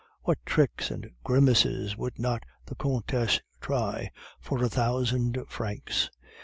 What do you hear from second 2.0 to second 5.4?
not the Countess try for a thousand